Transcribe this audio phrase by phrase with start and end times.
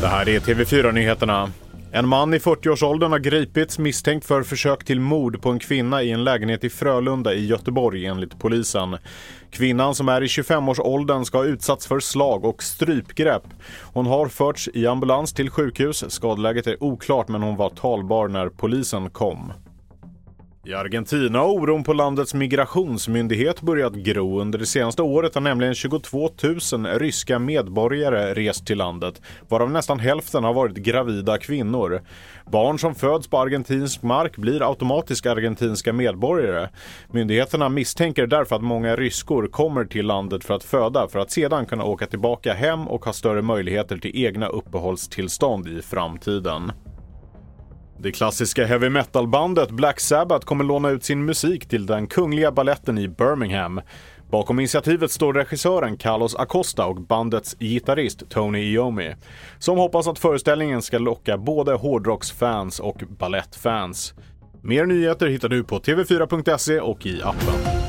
[0.00, 1.50] Det här är TV4-nyheterna.
[1.92, 6.10] En man i 40-årsåldern har gripits misstänkt för försök till mord på en kvinna i
[6.10, 8.96] en lägenhet i Frölunda i Göteborg enligt polisen.
[9.50, 13.44] Kvinnan som är i 25-årsåldern ska ha utsatts för slag och strypgrepp.
[13.82, 16.04] Hon har förts i ambulans till sjukhus.
[16.08, 19.52] Skadeläget är oklart men hon var talbar när polisen kom.
[20.66, 24.40] I Argentina har oron på landets migrationsmyndighet börjat gro.
[24.40, 26.30] Under det senaste året har nämligen 22
[26.72, 32.02] 000 ryska medborgare rest till landet, varav nästan hälften har varit gravida kvinnor.
[32.46, 36.68] Barn som föds på argentinsk mark blir automatiskt argentinska medborgare.
[37.10, 41.66] Myndigheterna misstänker därför att många ryskor kommer till landet för att föda för att sedan
[41.66, 46.72] kunna åka tillbaka hem och ha större möjligheter till egna uppehållstillstånd i framtiden.
[47.98, 52.98] Det klassiska heavy metal-bandet Black Sabbath kommer låna ut sin musik till den kungliga balletten
[52.98, 53.80] i Birmingham.
[54.30, 59.14] Bakom initiativet står regissören Carlos Acosta och bandets gitarrist Tony Iommi,
[59.58, 64.14] som hoppas att föreställningen ska locka både hårdrocksfans och ballettfans.
[64.62, 67.83] Mer nyheter hittar du på tv4.se och i appen.